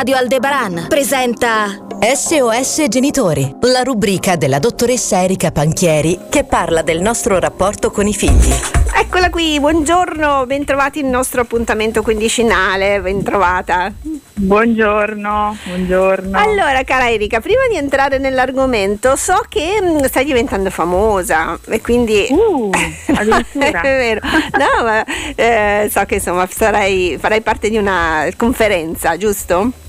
[0.00, 7.38] Radio Aldebaran presenta SOS Genitori, la rubrica della dottoressa Erika Panchieri che parla del nostro
[7.38, 8.50] rapporto con i figli.
[8.94, 13.92] Eccola qui, buongiorno, bentrovati il nostro appuntamento quindicinale, bentrovata.
[14.32, 16.38] Buongiorno, buongiorno.
[16.38, 22.26] Allora, cara Erika, prima di entrare nell'argomento, so che mh, stai diventando famosa e quindi...
[22.30, 22.70] Uh,
[23.14, 23.82] addirittura.
[23.84, 24.20] è vero.
[24.56, 25.04] No, ma
[25.34, 29.88] eh, so che insomma sarai, farai parte di una conferenza, giusto?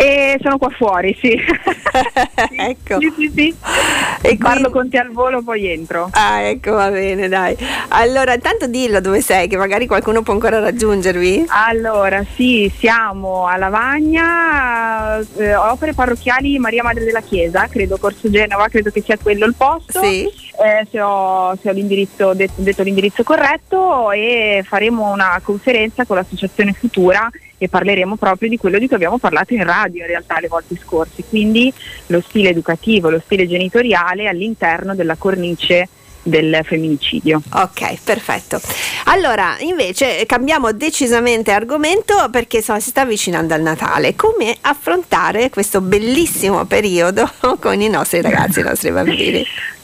[0.00, 1.28] E sono qua fuori, sì.
[2.56, 2.98] ecco.
[3.00, 3.54] Sì, sì, sì.
[4.22, 6.08] E Parlo quindi- con te al volo, poi entro.
[6.12, 7.54] Ah, ecco, va bene, dai.
[7.88, 11.44] Allora, intanto dillo dove sei, che magari qualcuno può ancora raggiungervi.
[11.48, 18.68] Allora, sì, siamo a Lavagna, eh, opere parrocchiali Maria Madre della Chiesa, credo Corso Genova,
[18.68, 20.02] credo che sia quello il posto.
[20.02, 20.24] Sì.
[20.62, 26.16] Eh, se ho, se ho l'indirizzo, det- detto l'indirizzo corretto e faremo una conferenza con
[26.16, 27.28] l'associazione Futura
[27.62, 30.76] e parleremo proprio di quello di cui abbiamo parlato in radio in realtà le volte
[30.82, 31.72] scorse, quindi
[32.06, 35.88] lo stile educativo, lo stile genitoriale all'interno della cornice
[36.22, 37.40] del femminicidio.
[37.54, 38.60] Ok, perfetto.
[39.04, 44.14] Allora, invece cambiamo decisamente argomento perché insomma, si sta avvicinando al Natale.
[44.14, 49.44] Come affrontare questo bellissimo periodo con i nostri ragazzi, i nostri bambini?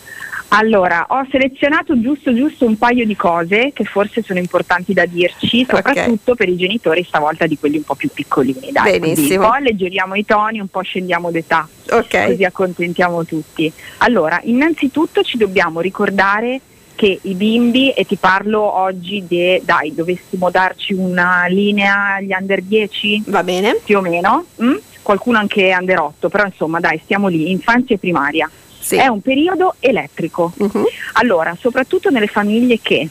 [0.48, 5.66] Allora, ho selezionato giusto giusto un paio di cose che forse sono importanti da dirci,
[5.68, 8.70] soprattutto per i genitori stavolta di quelli un po' più piccolini.
[8.70, 8.98] Dai.
[8.98, 9.44] Benissimo.
[9.44, 12.26] Un po' alleggeriamo i toni, un po' scendiamo d'età, Ok.
[12.26, 13.70] così accontentiamo tutti.
[13.98, 16.60] Allora, innanzitutto ci dobbiamo ricordare
[16.94, 22.62] che i bimbi, e ti parlo oggi di, dai, dovessimo darci una linea agli under
[22.62, 23.24] 10?
[23.26, 23.78] Va bene?
[23.84, 24.74] più o meno, mm?
[25.02, 28.50] qualcuno anche under 8, però insomma dai, stiamo lì, infanzia e primaria.
[28.86, 28.94] Sì.
[28.94, 30.52] È un periodo elettrico.
[30.58, 30.84] Mhm.
[31.14, 33.08] Allora, soprattutto nelle famiglie che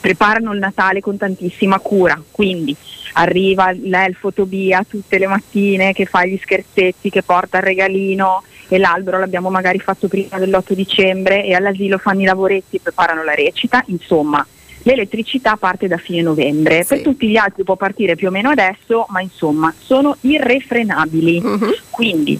[0.00, 2.74] preparano il Natale con tantissima cura, quindi
[3.12, 8.76] arriva l'elfo Tobia tutte le mattine che fa gli scherzetti, che porta il regalino e
[8.78, 13.34] l'albero l'abbiamo magari fatto prima dell'8 dicembre e all'asilo fanno i lavoretti e preparano la
[13.34, 14.44] recita, insomma.
[14.82, 16.88] L'elettricità parte da fine novembre, Sì.
[16.94, 21.40] per tutti gli altri può partire più o meno adesso, ma insomma sono irrefrenabili.
[21.40, 21.74] Mhm.
[21.90, 22.38] Quindi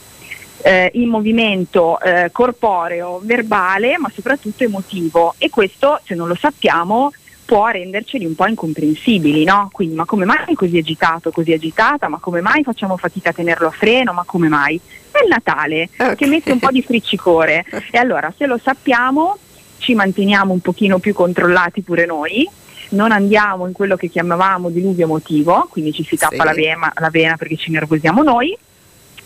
[0.63, 7.13] eh, in movimento eh, corporeo, verbale, ma soprattutto emotivo e questo, se non lo sappiamo,
[7.45, 9.71] può renderceli un po' incomprensibili, no?
[9.73, 12.09] Quindi, ma come mai è così agitato, così agitata?
[12.09, 14.13] Ma come mai facciamo fatica a tenerlo a freno?
[14.13, 14.79] Ma come mai?
[15.11, 16.15] È il Natale Ok.
[16.17, 19.39] che mette un po' di friccicore e allora se lo sappiamo
[19.79, 22.47] ci manteniamo un pochino più controllati pure noi.
[22.91, 26.45] Non andiamo in quello che chiamavamo diluvio emotivo, quindi ci si tappa Sì.
[26.45, 28.57] la, vena, la vena perché ci nervosiamo noi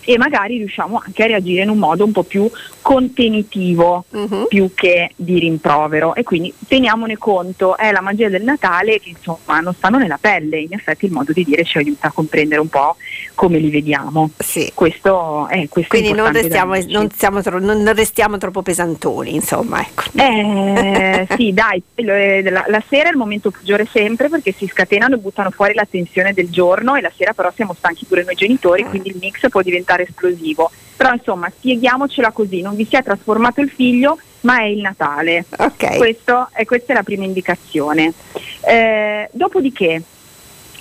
[0.04, 2.50] e magari riusciamo anche a reagire in un modo un po' più
[2.82, 4.46] contenitivo Mhm.
[4.48, 9.60] più che di rimprovero e quindi teniamone conto, è la magia del Natale che insomma
[9.60, 12.68] non stanno nella pelle, in effetti il modo di dire ci aiuta a comprendere un
[12.68, 12.96] po'
[13.34, 14.30] come li vediamo.
[14.38, 14.70] Sì.
[14.74, 20.02] Questo è questo Quindi non restiamo, non siamo tro- non restiamo troppo pesantoni, insomma, ecco.
[20.14, 25.14] Eh, sì, dai, è- la, la sera è il momento peggiore sempre perché si scatenano
[25.14, 28.34] e buttano fuori la tensione del giorno e la sera però siamo stanchi pure noi
[28.34, 28.86] genitori, Eh.
[28.86, 30.70] quindi il mix può diventare esplosivo.
[31.02, 35.46] Però insomma, spieghiamocela così, non vi si è trasformato il figlio, ma è il Natale.
[35.58, 35.96] Ok.
[35.96, 38.12] Questo è, questa è la prima indicazione.
[38.60, 40.00] Eh, dopodiché,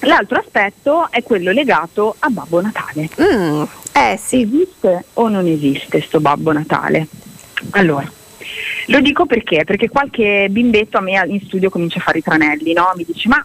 [0.01, 3.09] l'altro aspetto è quello legato a Babbo Natale.
[3.19, 4.41] Mm, eh sì.
[4.41, 7.07] Esiste o non esiste sto Babbo Natale?
[7.71, 8.07] Allora,
[8.87, 9.63] lo dico perché?
[9.63, 12.91] Perché qualche bimbetto a me in studio comincia a fare i tranelli, no?
[12.95, 13.43] Mi dice ma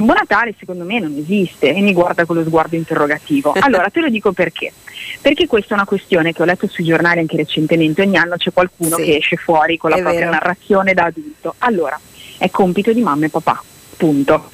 [0.00, 3.52] Babbo Natale secondo me non esiste e mi guarda con lo sguardo interrogativo.
[3.60, 4.72] Allora te lo dico perché?
[5.20, 8.52] Perché questa è una questione che ho letto sui giornali anche recentemente, ogni anno c'è
[8.52, 10.30] qualcuno Sì, che esce fuori con la propria vero.
[10.32, 11.54] narrazione da adulto.
[11.58, 11.98] Allora,
[12.38, 13.62] è compito di mamma e papà,
[13.96, 14.50] punto.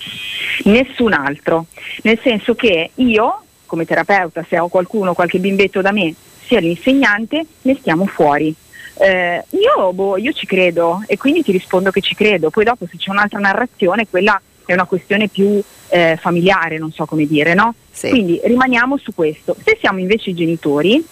[0.64, 1.66] Nessun altro.
[2.02, 6.12] Nel senso che io, come terapeuta, se ho qualcuno, qualche bimbetto da me,
[6.46, 8.52] sia l'insegnante, ne stiamo fuori.
[8.98, 12.50] Eh, io, boh, io ci credo e quindi ti rispondo che ci credo.
[12.50, 17.04] Poi dopo se c'è un'altra narrazione, quella è una questione più eh, familiare, non so
[17.06, 17.74] come dire, no?
[17.90, 18.10] Sì.
[18.10, 19.56] Quindi rimaniamo su questo.
[19.64, 21.04] Se siamo invece i genitori,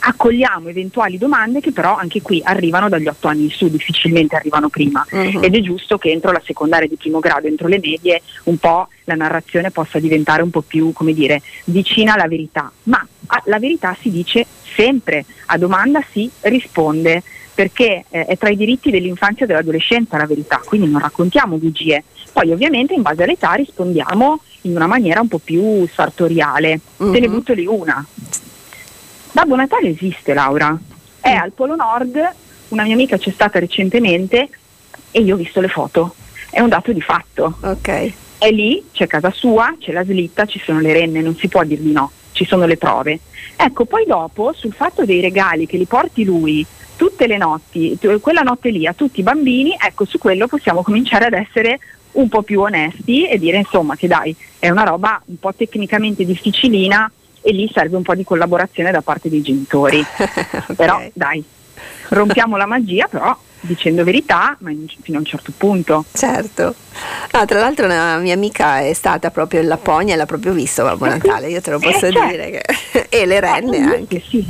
[0.00, 4.68] accogliamo eventuali domande che però anche qui arrivano dagli otto anni in su, difficilmente arrivano
[4.68, 5.06] prima.
[5.10, 5.44] Mhm.
[5.44, 8.88] Ed è giusto che entro la secondaria di primo grado, entro le medie, un po'
[9.04, 12.70] la narrazione possa diventare un po' più, come dire, vicina alla verità.
[12.84, 17.22] Ma ah, la verità si dice sempre, a domanda si risponde,
[17.54, 22.04] perché eh, è tra i diritti dell'infanzia e dell'adolescenza la verità, quindi non raccontiamo bugie.
[22.32, 26.80] Poi ovviamente in base all'età rispondiamo in una maniera un po' più sartoriale.
[26.96, 27.30] Te ne Mhm.
[27.34, 28.04] butto lì una.
[29.32, 30.76] Babbo Natale esiste, Laura.
[31.20, 32.18] È al Polo Nord,
[32.68, 34.48] una mia amica c'è stata recentemente
[35.10, 36.14] e io ho visto le foto.
[36.50, 37.56] È un dato di fatto.
[37.62, 38.12] Ok.
[38.38, 41.62] È lì, c'è casa sua, c'è la slitta, ci sono le renne, non si può
[41.64, 42.10] dir di no.
[42.32, 43.18] ci sono le prove.
[43.56, 46.64] Ecco, poi dopo sul fatto dei regali che li porti lui
[46.96, 51.26] tutte le notti, quella notte lì a tutti i bambini, ecco su quello possiamo cominciare
[51.26, 51.78] ad essere
[52.12, 56.24] un po' più onesti e dire insomma che dai, è una roba un po' tecnicamente
[56.24, 57.10] difficilina
[57.42, 60.00] e lì serve un po' di collaborazione da parte dei genitori.
[60.14, 60.76] okay.
[60.76, 61.42] Però dai,
[62.08, 66.04] rompiamo la magia, però dicendo verità, ma in, fino a un certo punto.
[66.12, 66.74] Certo.
[67.32, 70.82] Ah, tra l'altro una mia amica è stata proprio in Lapponia e l'ha proprio visto
[70.82, 72.50] Babbo Natale, io te lo posso eh, dire.
[72.50, 73.06] Che...
[73.08, 74.22] e le renne eh, anche.
[74.26, 74.44] Sì.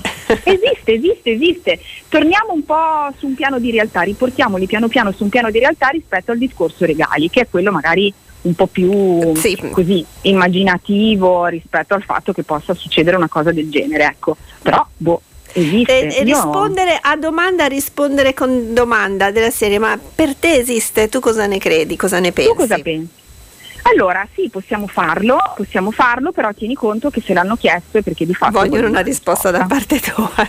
[0.45, 1.81] esiste, esiste, esiste.
[2.09, 5.59] Torniamo un po' su un piano di realtà, riportiamoli piano piano su un piano di
[5.59, 8.13] realtà rispetto al discorso regali, che è quello magari
[8.43, 9.57] un po' più sì.
[9.71, 14.37] così immaginativo rispetto al fatto che possa succedere una cosa del genere, ecco.
[14.63, 15.21] Però boh,
[15.53, 16.17] Esiste.
[16.17, 21.09] E, rispondere a domanda, rispondere con domanda della serie, ma per te esiste?
[21.09, 21.97] Tu cosa ne credi?
[21.97, 22.51] Cosa ne pensi?
[22.51, 23.19] Tu cosa pensi?
[23.83, 28.27] Allora sì, possiamo farlo, possiamo farlo, però tieni conto che se l'hanno chiesto è perché
[28.27, 28.53] di fatto...
[28.53, 30.31] Vogliono una risposta, da parte tua.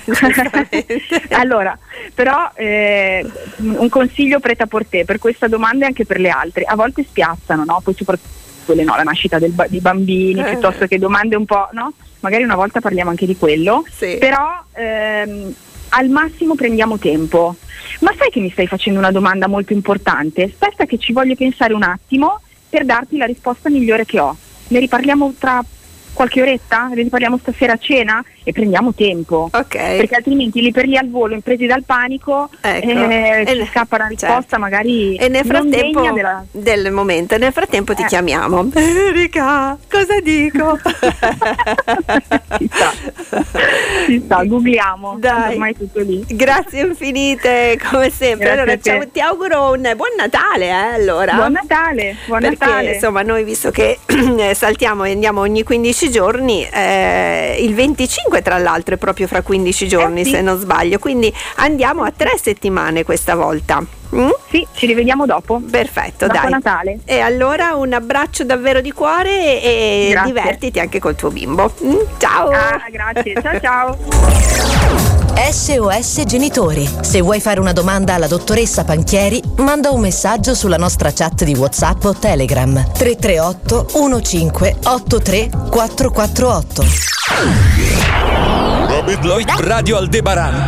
[1.39, 1.77] allora,
[2.13, 3.25] però eh,
[3.57, 6.63] un consiglio preta por te per questa domanda e anche per le altre.
[6.63, 7.79] A volte spiazzano, no?
[7.81, 10.51] Poi soprattutto quelle no, la nascita del, di bambini, eh.
[10.51, 11.93] piuttosto che domande un po', no?
[12.21, 14.17] magari una volta parliamo anche di quello, sì.
[14.19, 15.53] però ehm,
[15.89, 17.55] al massimo prendiamo tempo.
[17.99, 20.43] Ma sai che mi stai facendo una domanda molto importante?
[20.43, 24.35] Aspetta che ci voglio pensare un attimo per darti la risposta migliore che ho.
[24.69, 25.63] Ne riparliamo tra
[26.13, 26.87] qualche oretta?
[26.87, 28.23] Ne riparliamo stasera a cena?
[28.43, 29.49] E prendiamo tempo.
[29.51, 29.97] Okay.
[29.97, 33.09] Perché altrimenti lì per lì al volo, impresi dal panico, ecco.
[33.09, 34.59] eh, ci scappa una risposta certo.
[34.59, 36.43] magari e nel frattempo della...
[36.51, 37.35] del momento.
[37.35, 38.05] E nel frattempo ti eh.
[38.05, 38.69] chiamiamo.
[38.73, 40.77] Erika, cosa dico?
[42.69, 42.93] sta,
[44.05, 45.17] ci sta, googliamo.
[45.19, 45.53] Dai.
[45.53, 46.23] Ormai tutto lì.
[46.27, 48.49] Grazie infinite, come sempre.
[48.51, 51.33] allora, ciao, ti auguro un buon Natale, eh, allora.
[51.33, 52.93] Buon Natale, buon Perché, Natale.
[52.93, 53.99] Insomma, noi visto che
[54.53, 59.41] saltiamo e andiamo ogni 15 giorni, eh, il 25 5 tra l'altro, è proprio fra
[59.41, 60.31] 15 giorni eh sì.
[60.31, 63.83] se non sbaglio, quindi andiamo a tre settimane questa volta.
[64.15, 64.29] Mm?
[64.49, 65.61] Sì, ci rivediamo dopo.
[65.69, 66.49] Perfetto, dopo dai.
[66.49, 66.99] Natale.
[67.05, 70.33] E allora un abbraccio davvero di cuore e grazie.
[70.33, 71.73] divertiti anche col tuo bimbo.
[71.83, 71.95] Mm?
[72.17, 72.49] Ciao.
[72.49, 73.41] Ah, grazie.
[73.41, 74.99] ciao ciao.
[75.35, 76.89] SOS Genitori.
[77.01, 81.53] Se vuoi fare una domanda alla dottoressa Panchieri, manda un messaggio sulla nostra chat di
[81.55, 86.83] WhatsApp o Telegram 338 1583 448.
[89.21, 90.53] Lloyd Radio Aldebaran